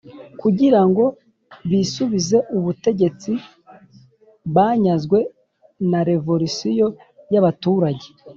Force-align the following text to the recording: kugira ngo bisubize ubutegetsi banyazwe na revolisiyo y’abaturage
kugira 0.41 0.81
ngo 0.89 1.05
bisubize 1.69 2.37
ubutegetsi 2.57 3.31
banyazwe 4.55 5.19
na 5.89 5.99
revolisiyo 6.09 6.87
y’abaturage 7.33 8.07